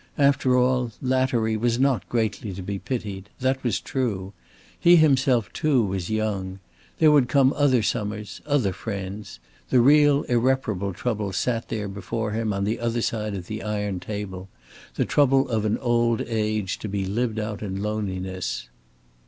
[0.17, 3.29] After all, Lattery was not greatly to be pitied.
[3.39, 4.33] That was true.
[4.79, 6.57] He himself too was young.
[6.97, 9.37] There would come other summers, other friends.
[9.69, 13.99] The real irreparable trouble sat there before him on the other side of the iron
[13.99, 14.49] table,
[14.95, 18.69] the trouble of an old age to be lived out in loneliness.